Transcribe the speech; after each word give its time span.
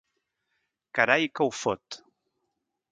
Carai 0.99 1.31
que 1.39 1.47
ho 1.47 1.49
fot! 1.59 2.01